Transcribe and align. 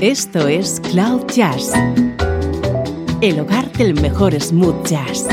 Esto 0.00 0.46
es 0.46 0.80
Cloud 0.92 1.26
Jazz, 1.26 1.72
el 3.20 3.40
hogar 3.40 3.72
del 3.72 4.00
mejor 4.00 4.40
smooth 4.40 4.86
jazz, 4.86 5.26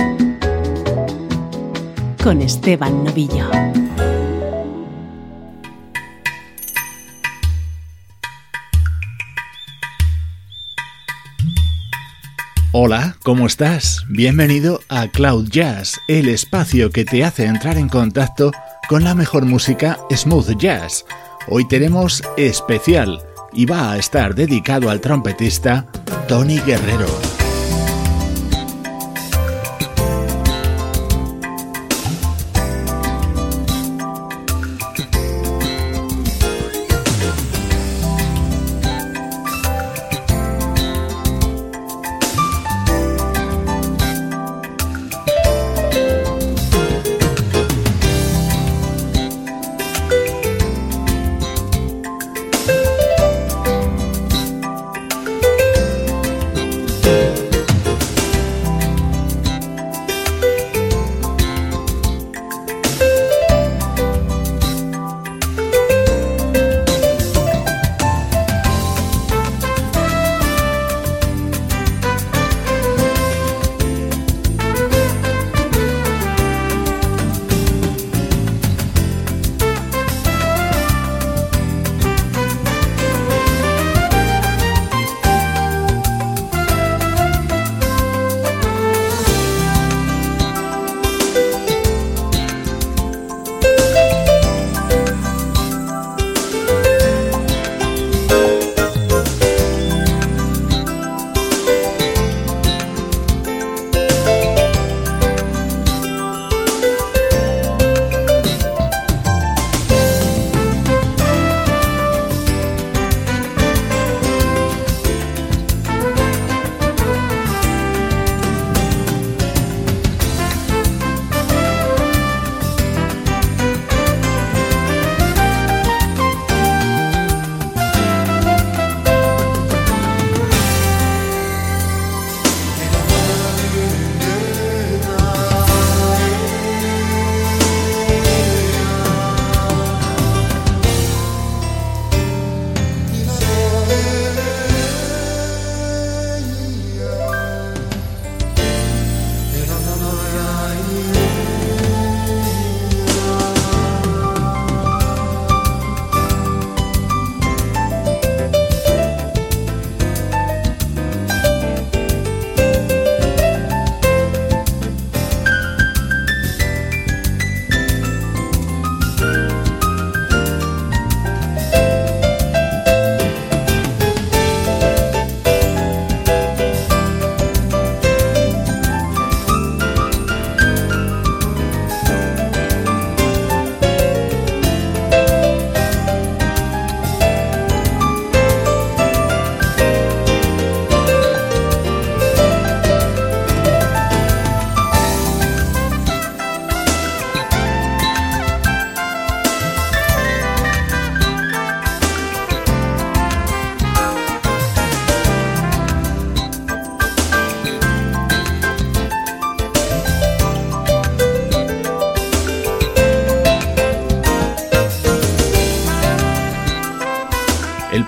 con 2.23 2.41
Esteban 2.41 3.03
Novillo. 3.03 3.47
Hola, 12.71 13.17
¿cómo 13.21 13.45
estás? 13.45 14.03
Bienvenido 14.09 14.79
a 14.89 15.07
Cloud 15.09 15.47
Jazz, 15.47 15.99
el 16.07 16.27
espacio 16.27 16.89
que 16.89 17.05
te 17.05 17.23
hace 17.23 17.45
entrar 17.45 17.77
en 17.77 17.87
contacto 17.87 18.51
con 18.89 19.03
la 19.03 19.13
mejor 19.13 19.45
música 19.45 19.99
smooth 20.09 20.57
jazz. 20.57 21.05
Hoy 21.47 21.67
tenemos 21.67 22.23
especial 22.35 23.21
y 23.55 23.65
va 23.65 23.91
a 23.91 23.97
estar 23.97 24.35
dedicado 24.35 24.89
al 24.89 25.01
trompetista 25.01 25.87
Tony 26.27 26.59
Guerrero. 26.59 27.34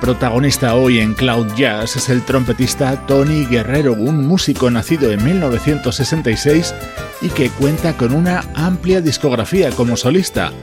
Protagonista 0.07 0.73
hoy 0.75 0.99
en 0.99 1.13
Cloud 1.13 1.53
Jazz 1.57 1.97
es 1.97 2.07
el 2.07 2.23
trompetista 2.23 3.05
Tony 3.07 3.43
Guerrero, 3.43 3.91
un 3.91 4.25
músico 4.25 4.71
nacido 4.71 5.11
en 5.11 5.21
1966 5.21 6.73
y 7.21 7.27
que 7.27 7.49
cuenta 7.49 7.97
con 7.97 8.13
una 8.13 8.45
amplia 8.55 9.01
discografía 9.01 9.69
como 9.71 9.97
solista. 9.97 10.53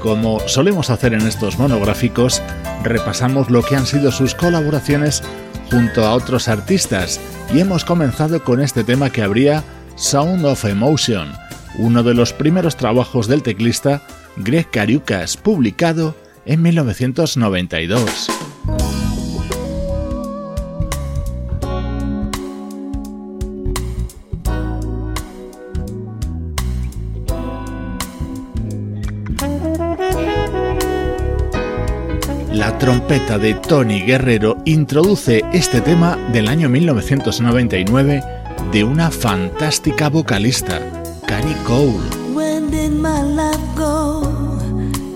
Como 0.00 0.40
solemos 0.48 0.90
hacer 0.90 1.14
en 1.14 1.28
estos 1.28 1.60
monográficos, 1.60 2.42
repasamos 2.82 3.50
lo 3.50 3.62
que 3.62 3.76
han 3.76 3.86
sido 3.86 4.10
sus 4.10 4.34
colaboraciones 4.34 5.22
junto 5.70 6.04
a 6.04 6.14
otros 6.14 6.48
artistas 6.48 7.20
y 7.54 7.60
hemos 7.60 7.84
comenzado 7.84 8.42
con 8.42 8.60
este 8.60 8.82
tema 8.82 9.10
que 9.10 9.22
habría 9.22 9.62
Sound 9.94 10.44
of 10.44 10.64
Emotion, 10.64 11.32
uno 11.78 12.02
de 12.02 12.14
los 12.14 12.32
primeros 12.32 12.76
trabajos 12.76 13.28
del 13.28 13.44
teclista 13.44 14.02
Greg 14.38 14.68
Cariucas, 14.72 15.36
publicado 15.36 16.16
en 16.46 16.62
1992. 16.62 18.47
Trompeta 32.88 33.36
de 33.36 33.52
Tony 33.52 34.00
Guerrero 34.00 34.56
introduce 34.64 35.44
este 35.52 35.82
tema 35.82 36.16
del 36.32 36.48
año 36.48 36.70
1999 36.70 38.24
de 38.72 38.82
una 38.82 39.10
fantástica 39.10 40.08
vocalista, 40.08 40.80
Cari 41.26 41.52
Cole. 41.66 42.00
When 42.34 42.70
did 42.70 42.92
my 42.92 43.20
life 43.24 43.60
go? 43.76 44.22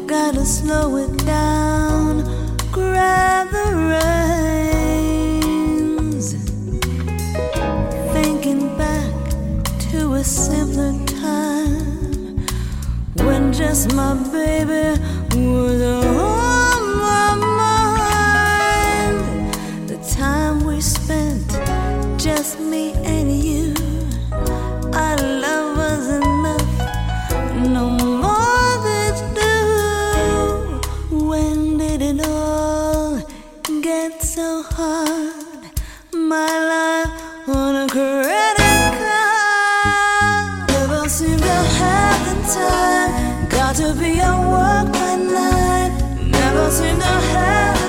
Gotta 0.06 0.44
slow 0.44 0.98
it 0.98 1.24
down, 1.24 2.24
grab 2.70 3.48
the 3.50 3.72
reins. 5.40 6.36
Thinking 8.12 8.69
back 8.76 9.14
to 9.90 10.16
a 10.16 10.22
simpler 10.22 10.92
time 11.06 12.44
when 13.24 13.50
just 13.50 13.94
my 13.94 14.12
baby 14.30 15.00
was 15.32 15.80
a 15.80 16.51
me 22.58 22.93
and 23.04 23.31
you. 23.31 23.75
Our 24.94 25.16
love 25.16 25.76
was 25.76 26.08
enough, 26.08 27.66
no 27.69 27.90
more. 27.90 28.22
When 31.10 31.78
did 31.78 32.02
it 32.02 32.26
all 32.26 33.20
get 33.81 34.22
so 34.22 34.62
hard? 34.62 35.34
My 36.12 36.52
life 36.72 37.49
on 37.49 37.76
a 37.76 37.88
credit 37.88 38.93
card. 39.00 40.69
Never 40.70 41.08
to 41.08 41.28
have 41.78 42.20
the 42.28 42.37
time. 42.55 43.48
Got 43.48 43.76
to 43.76 43.94
be 43.94 44.20
at 44.20 44.38
work 44.52 44.93
by. 44.93 45.12
Never 46.31 46.70
to 46.70 47.05
have. 47.32 47.81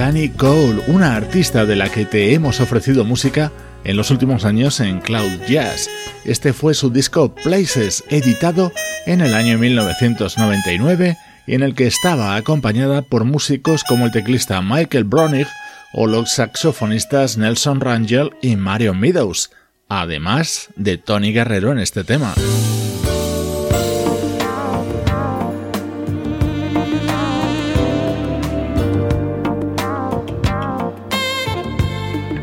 Canny 0.00 0.30
Cole, 0.30 0.80
una 0.86 1.14
artista 1.14 1.66
de 1.66 1.76
la 1.76 1.90
que 1.90 2.06
te 2.06 2.32
hemos 2.32 2.60
ofrecido 2.60 3.04
música 3.04 3.52
en 3.84 3.98
los 3.98 4.10
últimos 4.10 4.46
años 4.46 4.80
en 4.80 4.98
Cloud 4.98 5.42
Jazz. 5.46 5.90
Este 6.24 6.54
fue 6.54 6.72
su 6.72 6.88
disco 6.88 7.34
Places, 7.34 8.02
editado 8.08 8.72
en 9.04 9.20
el 9.20 9.34
año 9.34 9.58
1999 9.58 11.18
y 11.46 11.54
en 11.54 11.62
el 11.62 11.74
que 11.74 11.86
estaba 11.86 12.36
acompañada 12.36 13.02
por 13.02 13.26
músicos 13.26 13.84
como 13.84 14.06
el 14.06 14.10
teclista 14.10 14.62
Michael 14.62 15.04
Bronig 15.04 15.48
o 15.92 16.06
los 16.06 16.30
saxofonistas 16.30 17.36
Nelson 17.36 17.80
Rangel 17.82 18.30
y 18.40 18.56
Mario 18.56 18.94
Meadows, 18.94 19.50
además 19.90 20.70
de 20.76 20.96
Tony 20.96 21.34
Guerrero 21.34 21.72
en 21.72 21.78
este 21.78 22.04
tema. 22.04 22.32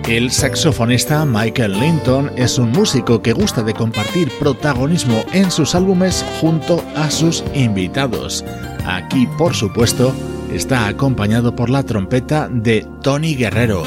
El 0.07 0.31
saxofonista 0.31 1.25
Michael 1.25 1.77
Linton 1.81 2.31
es 2.37 2.57
un 2.57 2.71
músico 2.71 3.21
que 3.21 3.33
gusta 3.33 3.61
de 3.61 3.73
compartir 3.73 4.31
protagonismo 4.39 5.25
en 5.33 5.51
sus 5.51 5.75
álbumes 5.75 6.25
junto 6.39 6.81
a 6.95 7.11
sus 7.11 7.43
invitados. 7.53 8.45
Aquí, 8.85 9.27
por 9.37 9.53
supuesto, 9.53 10.15
está 10.53 10.87
acompañado 10.87 11.53
por 11.53 11.69
la 11.69 11.83
trompeta 11.83 12.47
de 12.49 12.87
Tony 13.03 13.35
Guerrero. 13.35 13.83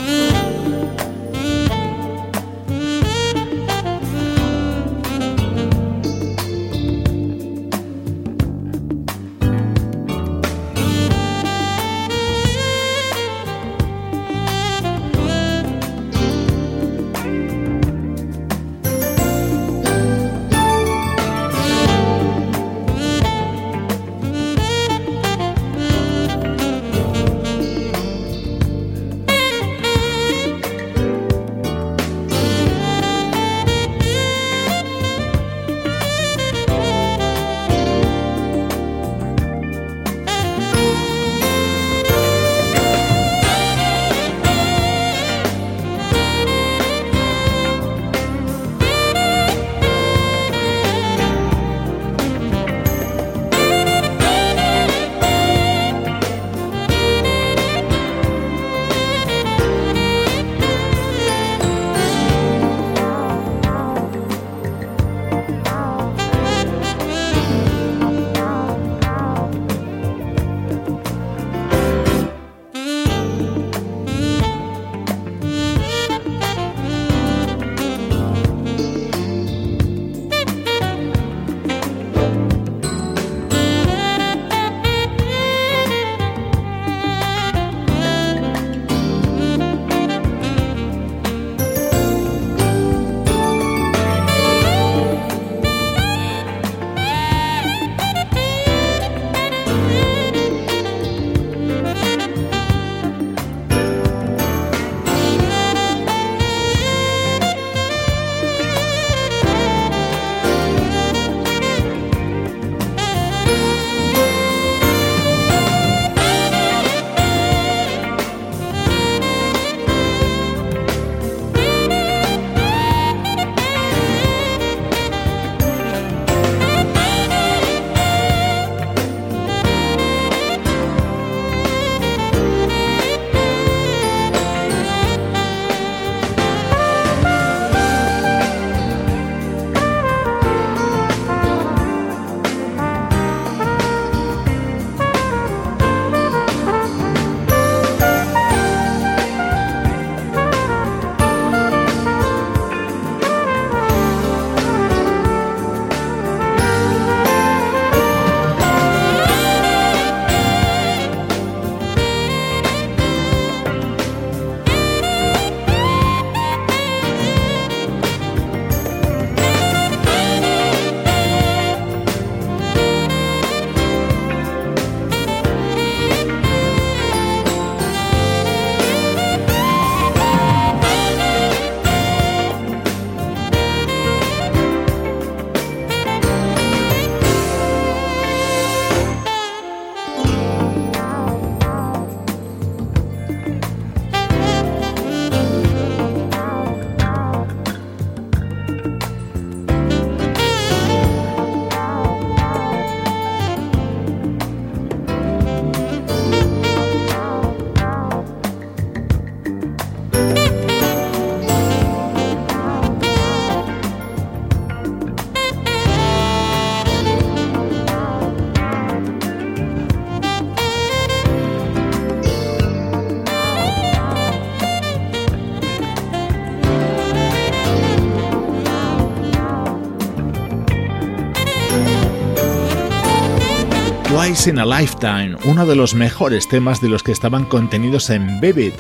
Twice 234.20 234.50
in 234.50 234.58
a 234.58 234.66
Lifetime, 234.66 235.34
uno 235.46 235.64
de 235.64 235.74
los 235.74 235.94
mejores 235.94 236.46
temas 236.46 236.82
de 236.82 236.90
los 236.90 237.02
que 237.02 237.10
estaban 237.10 237.46
contenidos 237.46 238.10
en 238.10 238.38
Vivid, 238.38 238.74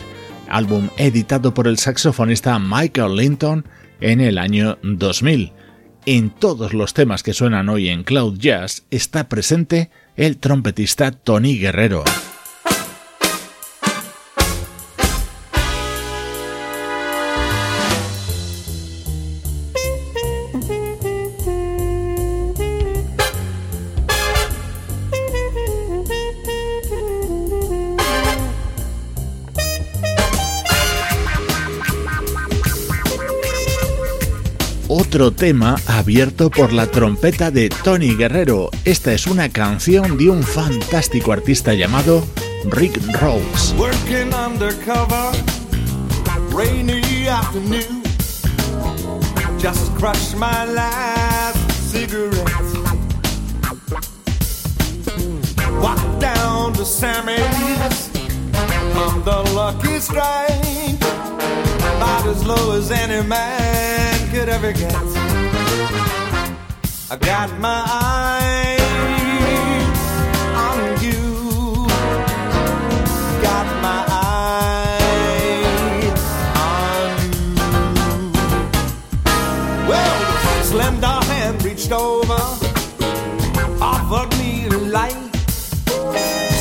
álbum 0.50 0.90
editado 0.98 1.54
por 1.54 1.66
el 1.66 1.78
saxofonista 1.78 2.58
Michael 2.58 3.16
Linton 3.16 3.64
en 4.02 4.20
el 4.20 4.36
año 4.36 4.76
2000. 4.82 5.52
En 6.04 6.28
todos 6.28 6.74
los 6.74 6.92
temas 6.92 7.22
que 7.22 7.32
suenan 7.32 7.70
hoy 7.70 7.88
en 7.88 8.04
Cloud 8.04 8.36
Jazz 8.38 8.84
está 8.90 9.30
presente 9.30 9.90
el 10.14 10.36
trompetista 10.36 11.10
Tony 11.10 11.56
Guerrero. 11.56 12.04
Otro 35.20 35.36
tema 35.36 35.76
abierto 35.86 36.48
por 36.48 36.72
la 36.72 36.86
trompeta 36.86 37.50
de 37.50 37.68
Tony 37.68 38.14
Guerrero. 38.14 38.70
Esta 38.86 39.12
es 39.12 39.26
una 39.26 39.50
canción 39.50 40.16
de 40.16 40.30
un 40.30 40.42
fantástico 40.42 41.30
artista 41.30 41.74
llamado 41.74 42.26
Rick 42.70 42.98
Rose. 43.20 43.74
Working 43.76 44.32
undercover, 44.32 45.32
rainy 46.54 47.28
afternoon. 47.28 48.02
Just 49.58 49.94
crushed 49.98 50.36
my 50.36 50.64
last 50.64 51.70
cigarette. 51.90 52.40
Walked 55.82 56.20
down 56.20 56.72
to 56.72 56.84
Sammy's 56.86 58.08
on 58.96 59.22
the 59.24 59.52
lucky 59.54 60.00
strike. 60.00 60.96
About 61.96 62.26
as 62.26 62.42
low 62.46 62.78
as 62.78 62.90
any 62.90 63.22
man 63.28 64.19
could 64.30 64.48
ever 64.48 64.72
get. 64.72 64.94
I 67.10 67.16
got 67.16 67.50
my 67.58 67.82
eyes 67.90 68.80
on 70.66 70.78
you. 71.02 71.20
Got 73.42 73.66
my 73.86 74.00
eyes 74.22 75.00
on 76.68 77.10
you. 77.32 77.48
Well, 79.88 80.18
slender 80.62 81.18
hand 81.30 81.64
reached 81.64 81.90
over, 81.90 82.40
offered 83.82 84.30
me 84.38 84.68
light. 84.68 85.34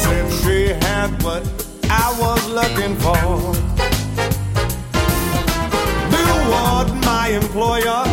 Said 0.01 0.25
she 0.41 0.59
had 0.85 1.09
what 1.21 1.43
I 1.87 2.07
was 2.19 2.41
looking 2.49 2.95
for. 2.95 3.18
Employer 7.41 8.03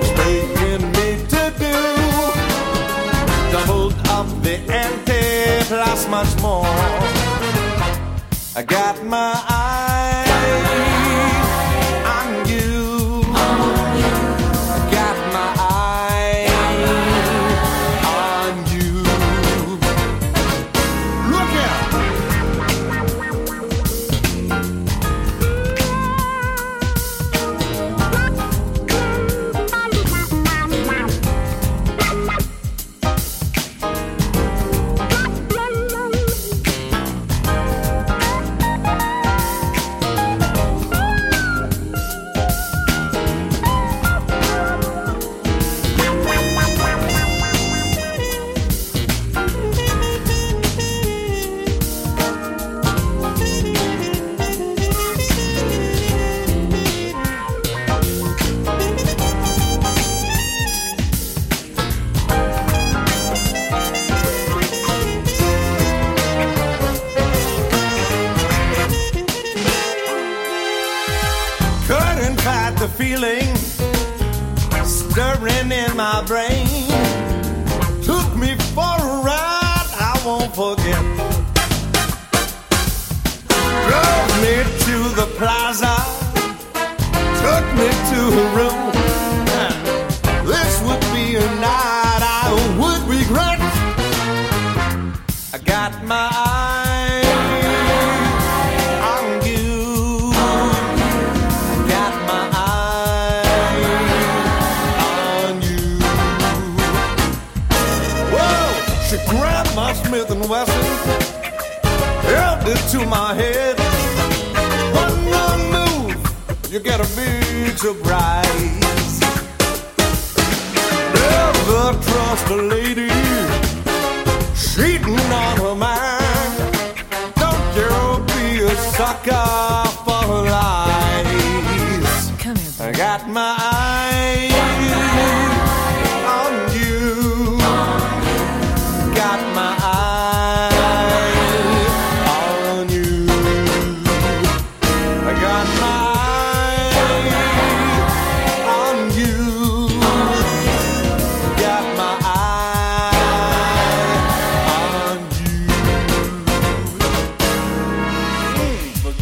was 0.00 0.10
taking 0.22 0.82
me 0.96 1.08
to 1.32 1.42
do. 1.64 1.76
Doubled 3.52 3.94
up 4.08 4.28
the 4.42 4.56
ante 4.82 5.64
plus 5.68 6.08
much 6.08 6.32
more. 6.42 6.66
I 8.56 8.62
got 8.66 9.02
my 9.04 9.32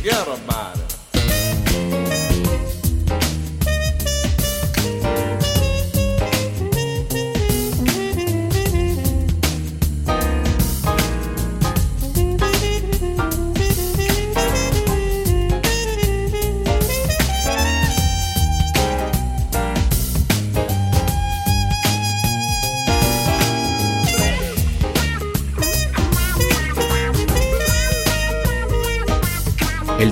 get 0.08 0.24
forget 0.24 0.40
about. 0.44 0.57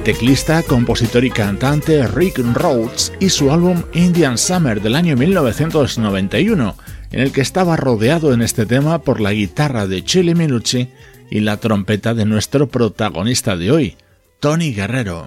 Teclista, 0.06 0.62
compositor 0.62 1.24
y 1.24 1.30
cantante 1.30 2.06
Rick 2.06 2.38
Rhodes 2.54 3.12
y 3.18 3.28
su 3.28 3.50
álbum 3.50 3.82
Indian 3.92 4.38
Summer 4.38 4.80
del 4.80 4.94
año 4.94 5.16
1991, 5.16 6.76
en 7.10 7.20
el 7.20 7.32
que 7.32 7.40
estaba 7.40 7.76
rodeado 7.76 8.32
en 8.32 8.40
este 8.40 8.66
tema 8.66 9.00
por 9.00 9.20
la 9.20 9.32
guitarra 9.32 9.88
de 9.88 10.04
Chile 10.04 10.36
Minucci 10.36 10.90
y 11.28 11.40
la 11.40 11.56
trompeta 11.56 12.14
de 12.14 12.24
nuestro 12.24 12.68
protagonista 12.68 13.56
de 13.56 13.72
hoy, 13.72 13.96
Tony 14.38 14.72
Guerrero. 14.72 15.26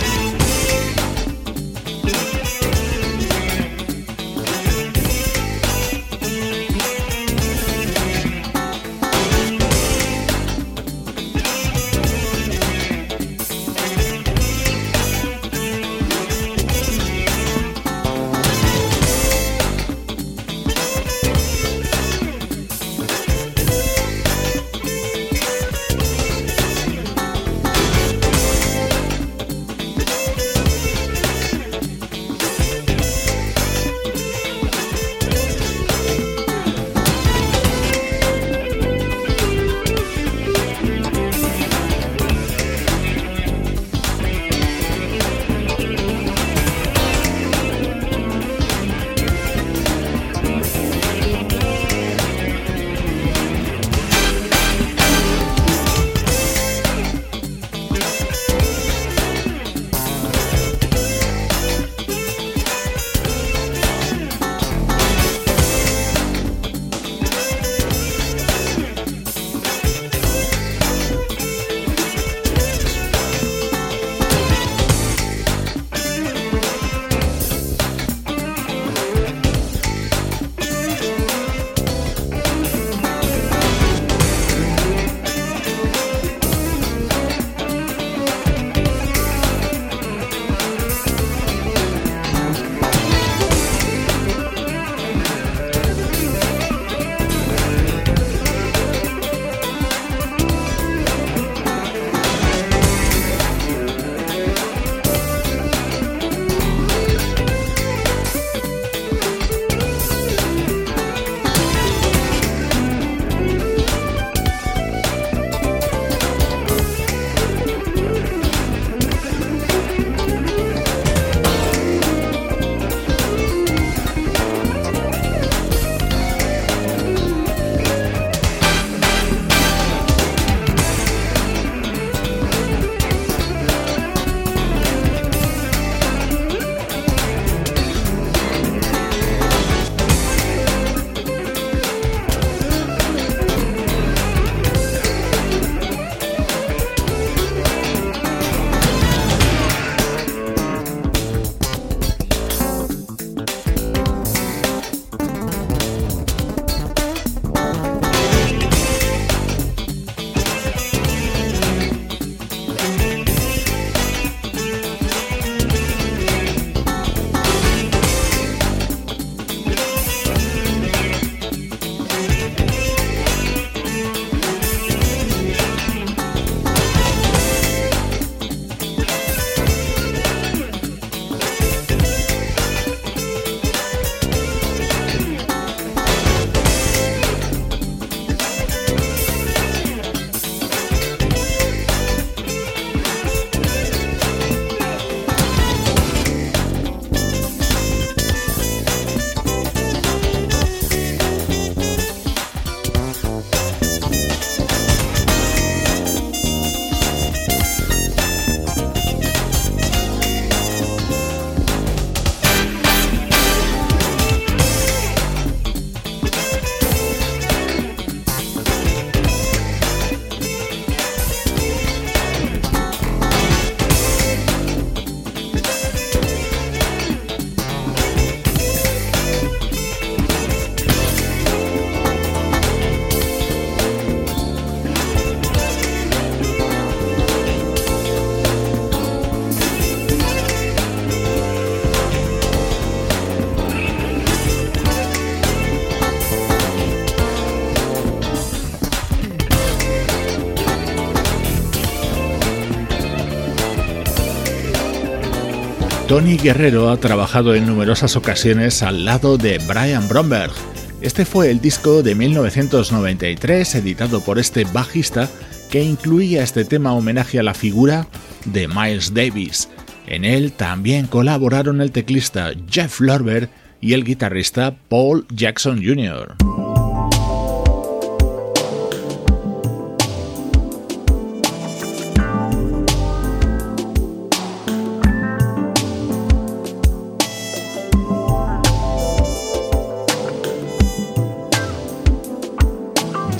Tony 256.11 256.35
Guerrero 256.35 256.89
ha 256.89 256.97
trabajado 256.97 257.55
en 257.55 257.65
numerosas 257.65 258.17
ocasiones 258.17 258.83
al 258.83 259.05
lado 259.05 259.37
de 259.37 259.59
Brian 259.59 260.09
Bromberg, 260.09 260.51
Este 260.99 261.23
fue 261.23 261.49
el 261.49 261.61
disco 261.61 262.03
de 262.03 262.15
1993 262.15 263.75
editado 263.75 264.19
por 264.19 264.37
este 264.37 264.65
bajista 264.65 265.29
que 265.69 265.81
incluía 265.81 266.43
este 266.43 266.65
tema 266.65 266.91
homenaje 266.91 267.39
a 267.39 267.43
la 267.43 267.53
figura 267.53 268.07
de 268.43 268.67
Miles 268.67 269.13
Davis. 269.13 269.69
En 270.05 270.25
él 270.25 270.51
también 270.51 271.07
colaboraron 271.07 271.79
el 271.79 271.93
teclista 271.93 272.51
Jeff 272.69 272.99
Lorber 272.99 273.47
y 273.79 273.93
el 273.93 274.03
guitarrista 274.03 274.75
Paul 274.89 275.25
Jackson 275.29 275.81
Jr. 275.81 276.35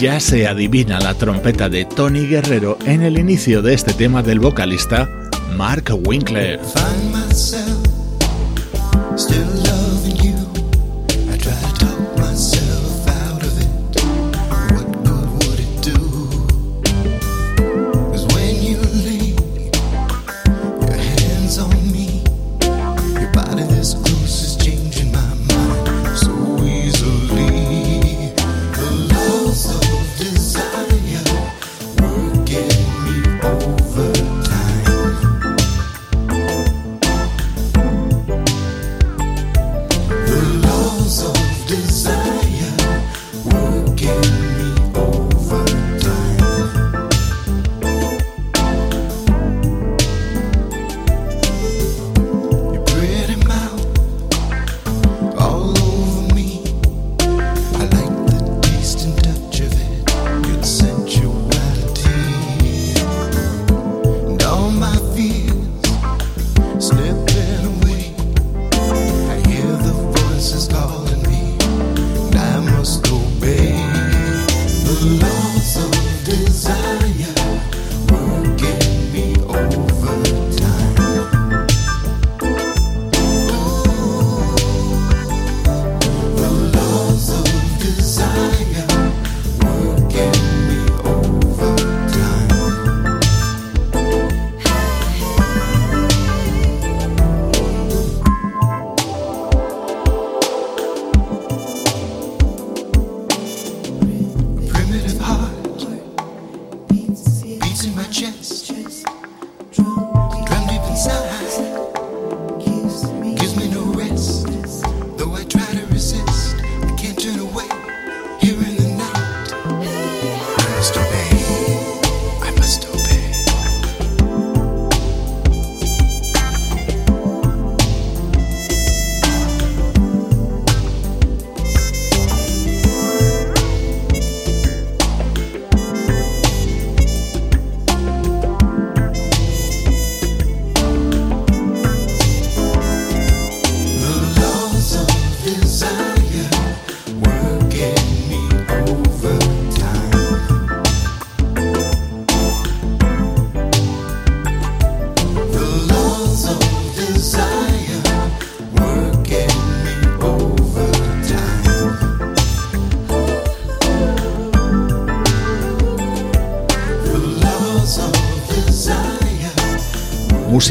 ya 0.02 0.20
se 0.20 0.48
adivina 0.48 1.00
la 1.00 1.14
trompeta 1.14 1.70
de 1.70 1.86
Tony 1.86 2.26
Guerrero 2.26 2.76
en 2.86 3.04
el 3.04 3.20
inicio 3.20 3.62
de 3.62 3.76
este 3.76 3.94
tema 3.94 4.24
del 4.24 4.40
vocalista 4.40 5.08
Mark 5.56 5.94
Winkler. 6.08 6.60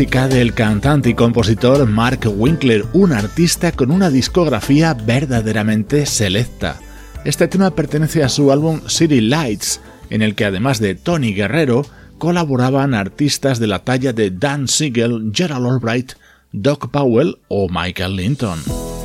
Música 0.00 0.28
del 0.28 0.54
cantante 0.54 1.10
y 1.10 1.14
compositor 1.14 1.86
Mark 1.86 2.20
Winkler, 2.24 2.86
un 2.94 3.12
artista 3.12 3.70
con 3.70 3.90
una 3.90 4.08
discografía 4.08 4.94
verdaderamente 4.94 6.06
selecta. 6.06 6.80
Este 7.26 7.48
tema 7.48 7.72
pertenece 7.72 8.24
a 8.24 8.30
su 8.30 8.50
álbum 8.50 8.80
City 8.88 9.20
Lights, 9.20 9.82
en 10.08 10.22
el 10.22 10.34
que 10.34 10.46
además 10.46 10.80
de 10.80 10.94
Tony 10.94 11.34
Guerrero, 11.34 11.84
colaboraban 12.16 12.94
artistas 12.94 13.58
de 13.58 13.66
la 13.66 13.80
talla 13.80 14.14
de 14.14 14.30
Dan 14.30 14.68
Siegel, 14.68 15.32
Gerald 15.34 15.66
Albright, 15.66 16.12
Doc 16.50 16.90
Powell 16.90 17.36
o 17.48 17.68
Michael 17.68 18.16
Linton. 18.16 18.99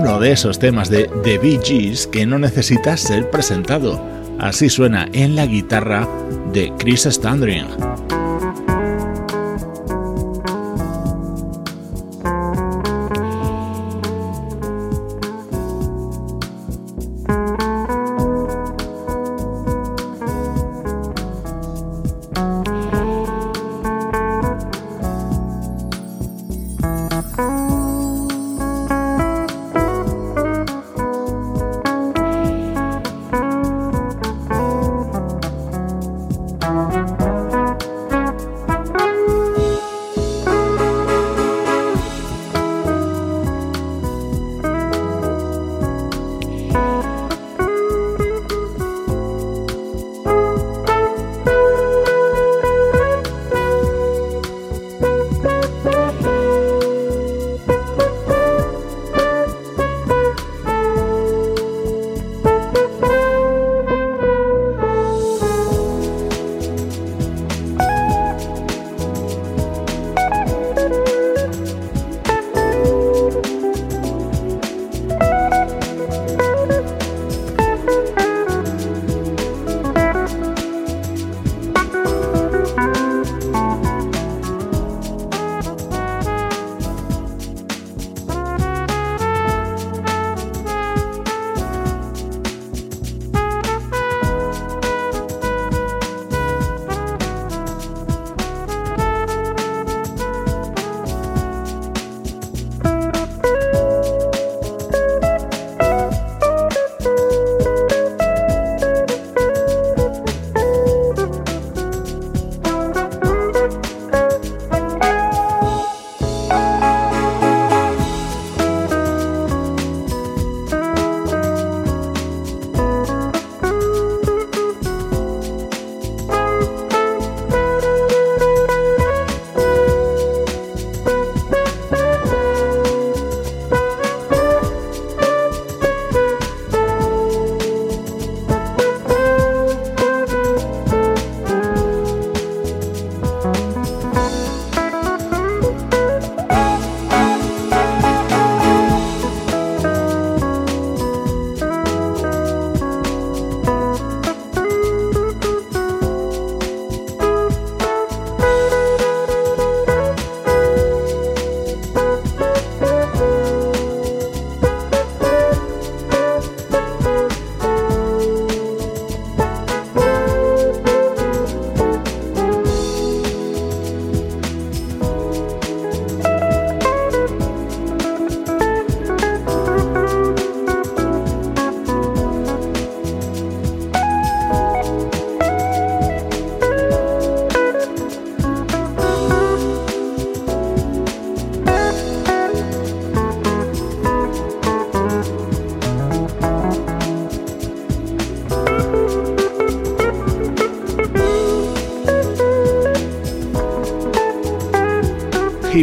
Uno 0.00 0.18
de 0.18 0.32
esos 0.32 0.58
temas 0.58 0.88
de 0.88 1.10
The 1.24 1.36
Bee 1.36 1.60
Gees 1.62 2.06
que 2.06 2.24
no 2.24 2.38
necesita 2.38 2.96
ser 2.96 3.28
presentado. 3.30 4.02
Así 4.38 4.70
suena 4.70 5.06
en 5.12 5.36
la 5.36 5.44
guitarra 5.44 6.08
de 6.54 6.72
Chris 6.78 7.02
Standring. 7.02 7.66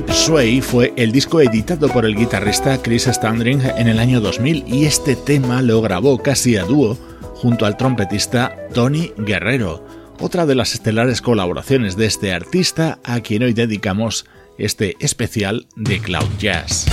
Sway 0.05 0.61
fue 0.61 0.93
el 0.95 1.11
disco 1.11 1.41
editado 1.41 1.87
por 1.89 2.05
el 2.05 2.15
guitarrista 2.15 2.81
Chris 2.81 3.05
Standring 3.05 3.61
en 3.61 3.87
el 3.87 3.99
año 3.99 4.21
2000 4.21 4.65
y 4.67 4.85
este 4.85 5.15
tema 5.15 5.61
lo 5.61 5.81
grabó 5.81 6.21
casi 6.21 6.55
a 6.55 6.63
dúo 6.63 6.97
junto 7.35 7.65
al 7.65 7.77
trompetista 7.77 8.55
Tony 8.73 9.11
Guerrero, 9.17 9.85
otra 10.19 10.45
de 10.45 10.55
las 10.55 10.73
estelares 10.73 11.21
colaboraciones 11.21 11.97
de 11.97 12.05
este 12.05 12.33
artista 12.33 12.99
a 13.03 13.21
quien 13.21 13.43
hoy 13.43 13.53
dedicamos 13.53 14.25
este 14.57 14.95
especial 14.99 15.67
de 15.75 15.99
Cloud 15.99 16.29
Jazz. 16.37 16.85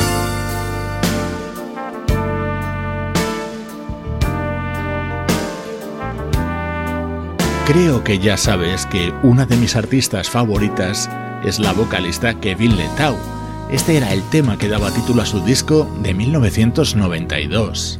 Creo 7.66 8.04
que 8.04 8.18
ya 8.18 8.36
sabes 8.36 8.86
que 8.86 9.12
una 9.22 9.46
de 9.46 9.56
mis 9.56 9.76
artistas 9.76 10.30
favoritas 10.30 11.08
es 11.44 11.58
la 11.58 11.72
vocalista 11.72 12.34
Kevin 12.40 12.76
Letau. 12.76 13.16
Este 13.70 13.96
era 13.96 14.12
el 14.12 14.22
tema 14.30 14.58
que 14.58 14.68
daba 14.68 14.90
título 14.90 15.22
a 15.22 15.26
su 15.26 15.40
disco 15.40 15.88
de 16.02 16.14
1992. 16.14 17.98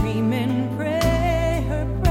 scream 0.00 0.32
and 0.32 0.76
pray 0.78 1.00
prayer. 1.68 2.09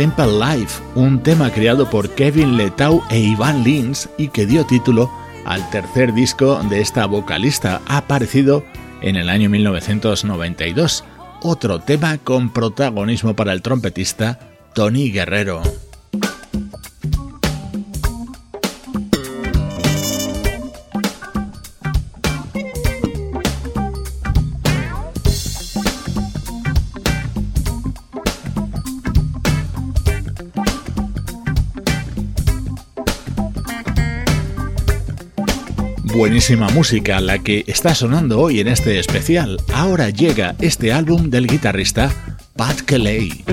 Simple 0.00 0.32
Life, 0.38 0.82
un 0.94 1.22
tema 1.22 1.52
creado 1.52 1.90
por 1.90 2.08
Kevin 2.14 2.56
Letau 2.56 3.02
e 3.10 3.18
Ivan 3.18 3.62
Lins 3.62 4.08
y 4.16 4.28
que 4.28 4.46
dio 4.46 4.64
título 4.64 5.10
al 5.44 5.68
tercer 5.68 6.14
disco 6.14 6.58
de 6.70 6.80
esta 6.80 7.04
vocalista, 7.04 7.82
aparecido 7.86 8.64
en 9.02 9.16
el 9.16 9.28
año 9.28 9.50
1992, 9.50 11.04
otro 11.42 11.80
tema 11.80 12.16
con 12.16 12.50
protagonismo 12.50 13.36
para 13.36 13.52
el 13.52 13.60
trompetista 13.60 14.38
Tony 14.72 15.10
Guerrero. 15.10 15.60
Buenísima 36.50 36.74
música 36.74 37.20
la 37.20 37.38
que 37.38 37.62
está 37.68 37.94
sonando 37.94 38.40
hoy 38.40 38.58
en 38.58 38.66
este 38.66 38.98
especial. 38.98 39.60
Ahora 39.72 40.10
llega 40.10 40.56
este 40.58 40.92
álbum 40.92 41.30
del 41.30 41.46
guitarrista 41.46 42.10
Pat 42.56 42.80
Kelly. 42.80 43.44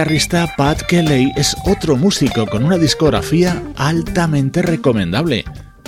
Guitarrista 0.00 0.54
Pat 0.56 0.80
Kelly 0.84 1.30
es 1.36 1.54
otro 1.66 1.94
músico 1.94 2.46
con 2.46 2.64
una 2.64 2.78
discografía 2.78 3.62
altamente 3.76 4.62
recomendable. 4.62 5.44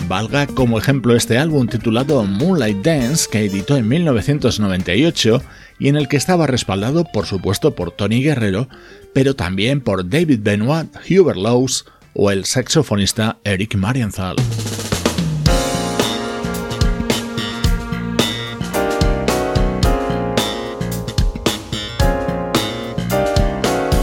Valga 0.06 0.46
como 0.46 0.76
ejemplo 0.76 1.16
este 1.16 1.38
álbum 1.38 1.66
titulado 1.66 2.22
Moonlight 2.24 2.84
Dance 2.84 3.26
que 3.32 3.46
editó 3.46 3.74
en 3.78 3.88
1998 3.88 5.42
y 5.78 5.88
en 5.88 5.96
el 5.96 6.08
que 6.08 6.18
estaba 6.18 6.46
respaldado 6.46 7.06
por 7.10 7.24
supuesto 7.24 7.74
por 7.74 7.90
Tony 7.92 8.22
Guerrero, 8.22 8.68
pero 9.14 9.34
también 9.34 9.80
por 9.80 10.06
David 10.06 10.40
Benoit, 10.42 10.94
Hubert 11.08 11.38
Lowes 11.38 11.86
o 12.12 12.30
el 12.30 12.44
saxofonista 12.44 13.38
Eric 13.44 13.76
Marienthal. 13.76 14.36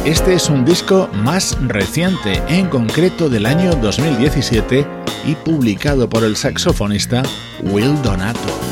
Este 0.10 0.34
es 0.34 0.50
un 0.50 0.66
disco 0.66 1.08
más 1.24 1.56
reciente, 1.68 2.42
en 2.48 2.68
concreto 2.68 3.30
del 3.30 3.46
año 3.46 3.76
2017 3.76 4.84
y 5.28 5.36
publicado 5.36 6.10
por 6.10 6.24
el 6.24 6.36
saxofonista 6.36 7.22
Will 7.62 8.02
Donato. 8.02 8.69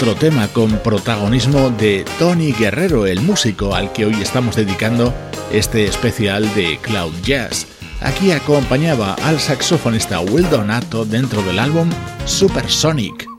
Otro 0.00 0.14
tema 0.14 0.48
con 0.48 0.78
protagonismo 0.78 1.68
de 1.68 2.06
Tony 2.18 2.52
Guerrero, 2.52 3.04
el 3.04 3.20
músico 3.20 3.74
al 3.74 3.92
que 3.92 4.06
hoy 4.06 4.14
estamos 4.14 4.56
dedicando 4.56 5.12
este 5.52 5.84
especial 5.84 6.42
de 6.54 6.78
Cloud 6.80 7.12
Jazz. 7.22 7.66
Aquí 8.00 8.32
acompañaba 8.32 9.12
al 9.22 9.38
saxofonista 9.38 10.20
Will 10.20 10.48
Donato 10.48 11.04
dentro 11.04 11.42
del 11.42 11.58
álbum 11.58 11.90
Supersonic. 12.24 13.29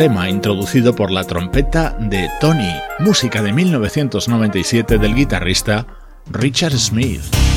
Tema 0.00 0.30
introducido 0.30 0.96
por 0.96 1.10
la 1.10 1.24
trompeta 1.24 1.94
de 2.00 2.30
Tony, 2.40 2.72
música 3.00 3.42
de 3.42 3.52
1997 3.52 4.96
del 4.96 5.14
guitarrista 5.14 5.86
Richard 6.30 6.78
Smith. 6.78 7.49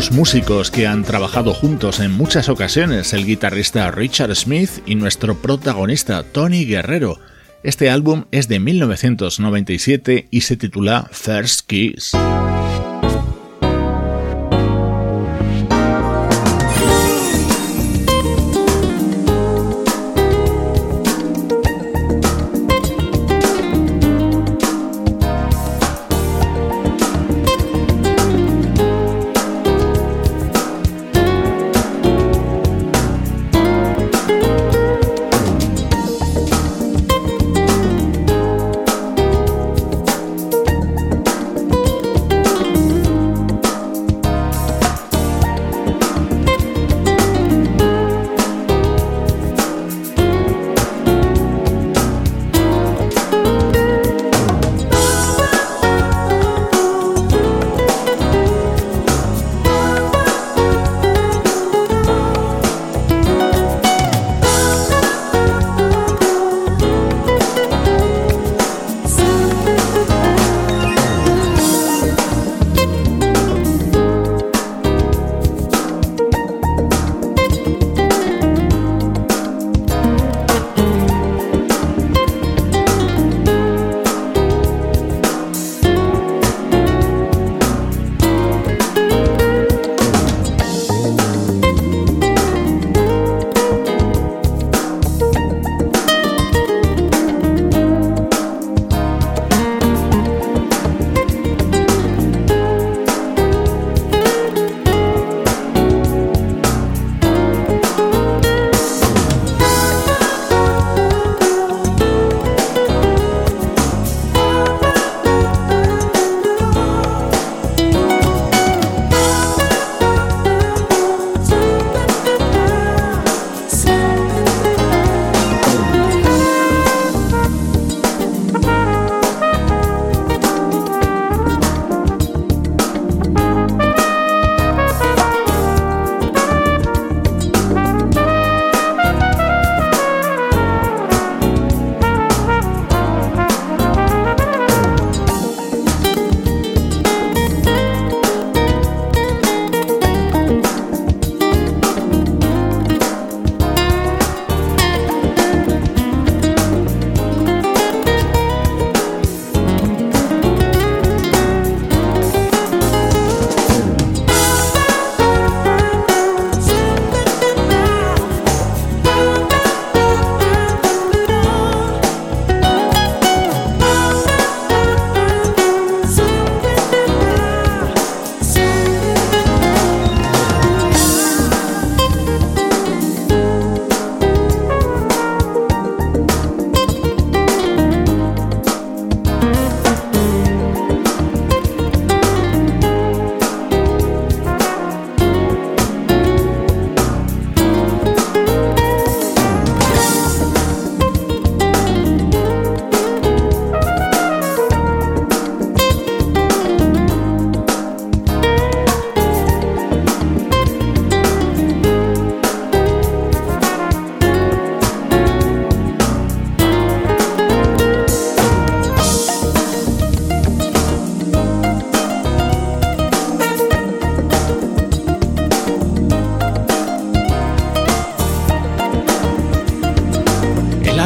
Dos 0.00 0.12
músicos 0.12 0.70
que 0.70 0.86
han 0.86 1.04
trabajado 1.04 1.52
juntos 1.52 2.00
en 2.00 2.10
muchas 2.10 2.48
ocasiones, 2.48 3.12
el 3.12 3.26
guitarrista 3.26 3.90
Richard 3.90 4.34
Smith 4.34 4.70
y 4.86 4.94
nuestro 4.94 5.34
protagonista 5.34 6.22
Tony 6.22 6.64
Guerrero. 6.64 7.18
Este 7.62 7.90
álbum 7.90 8.24
es 8.30 8.48
de 8.48 8.60
1997 8.60 10.28
y 10.30 10.40
se 10.40 10.56
titula 10.56 11.06
First 11.12 11.66
Kiss. 11.66 12.12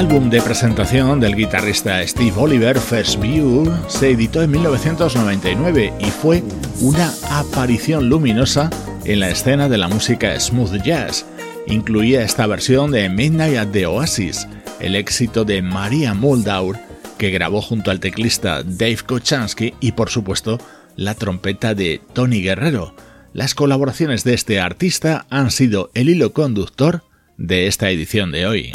De 0.04 0.42
presentación 0.42 1.18
del 1.18 1.34
guitarrista 1.34 2.06
Steve 2.06 2.34
Oliver, 2.36 2.78
First 2.78 3.18
View, 3.20 3.72
se 3.88 4.10
editó 4.10 4.42
en 4.42 4.50
1999 4.50 5.94
y 5.98 6.04
fue 6.04 6.42
una 6.82 7.10
aparición 7.30 8.10
luminosa 8.10 8.68
en 9.06 9.20
la 9.20 9.30
escena 9.30 9.66
de 9.70 9.78
la 9.78 9.88
música 9.88 10.38
smooth 10.38 10.82
jazz. 10.82 11.24
Incluía 11.66 12.22
esta 12.22 12.46
versión 12.46 12.90
de 12.90 13.08
Midnight 13.08 13.56
at 13.56 13.68
the 13.68 13.86
Oasis, 13.86 14.46
el 14.78 14.94
éxito 14.94 15.46
de 15.46 15.62
Maria 15.62 16.12
Muldaur, 16.12 16.76
que 17.16 17.30
grabó 17.30 17.62
junto 17.62 17.90
al 17.90 18.00
teclista 18.00 18.62
Dave 18.62 18.98
Kochansky 19.06 19.72
y 19.80 19.92
por 19.92 20.10
supuesto 20.10 20.58
la 20.96 21.14
trompeta 21.14 21.74
de 21.74 22.02
Tony 22.12 22.42
Guerrero. 22.42 22.94
Las 23.32 23.54
colaboraciones 23.54 24.22
de 24.22 24.34
este 24.34 24.60
artista 24.60 25.24
han 25.30 25.50
sido 25.50 25.90
el 25.94 26.10
hilo 26.10 26.34
conductor 26.34 27.04
de 27.38 27.68
esta 27.68 27.88
edición 27.88 28.32
de 28.32 28.46
hoy. 28.46 28.72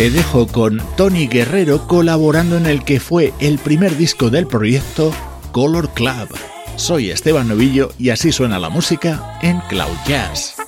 Te 0.00 0.08
dejo 0.08 0.46
con 0.46 0.80
Tony 0.96 1.26
Guerrero 1.26 1.86
colaborando 1.86 2.56
en 2.56 2.64
el 2.64 2.84
que 2.84 3.00
fue 3.00 3.34
el 3.38 3.58
primer 3.58 3.98
disco 3.98 4.30
del 4.30 4.46
proyecto 4.46 5.12
Color 5.52 5.90
Club. 5.90 6.26
Soy 6.76 7.10
Esteban 7.10 7.48
Novillo 7.48 7.92
y 7.98 8.08
así 8.08 8.32
suena 8.32 8.58
la 8.58 8.70
música 8.70 9.38
en 9.42 9.60
Cloud 9.68 9.98
Jazz. 10.06 10.59